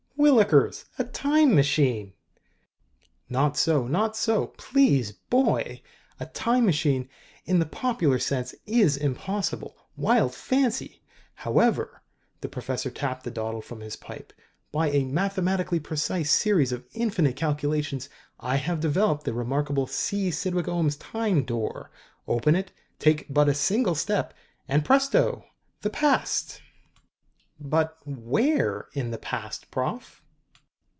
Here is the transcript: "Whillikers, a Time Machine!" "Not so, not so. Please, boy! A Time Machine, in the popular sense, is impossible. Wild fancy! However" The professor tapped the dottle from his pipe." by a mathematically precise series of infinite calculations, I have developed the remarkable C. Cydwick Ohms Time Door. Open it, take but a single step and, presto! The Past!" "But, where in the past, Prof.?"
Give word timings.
"Whillikers, 0.21 0.85
a 0.99 1.03
Time 1.03 1.55
Machine!" 1.55 2.13
"Not 3.27 3.57
so, 3.57 3.87
not 3.87 4.15
so. 4.15 4.47
Please, 4.49 5.11
boy! 5.11 5.81
A 6.19 6.27
Time 6.27 6.63
Machine, 6.63 7.09
in 7.45 7.57
the 7.57 7.65
popular 7.65 8.19
sense, 8.19 8.53
is 8.67 8.95
impossible. 8.95 9.75
Wild 9.97 10.35
fancy! 10.35 11.01
However" 11.33 12.03
The 12.41 12.49
professor 12.49 12.91
tapped 12.91 13.23
the 13.23 13.31
dottle 13.31 13.63
from 13.63 13.79
his 13.79 13.95
pipe." 13.95 14.31
by 14.71 14.91
a 14.91 15.05
mathematically 15.05 15.79
precise 15.79 16.29
series 16.29 16.71
of 16.71 16.85
infinite 16.93 17.35
calculations, 17.35 18.07
I 18.39 18.57
have 18.57 18.79
developed 18.79 19.23
the 19.23 19.33
remarkable 19.33 19.87
C. 19.87 20.29
Cydwick 20.29 20.67
Ohms 20.67 20.97
Time 20.99 21.43
Door. 21.43 21.89
Open 22.27 22.53
it, 22.55 22.71
take 22.99 23.25
but 23.27 23.49
a 23.49 23.55
single 23.55 23.95
step 23.95 24.35
and, 24.67 24.85
presto! 24.85 25.45
The 25.81 25.89
Past!" 25.89 26.61
"But, 27.63 27.99
where 28.07 28.87
in 28.95 29.11
the 29.11 29.19
past, 29.19 29.69
Prof.?" 29.69 30.23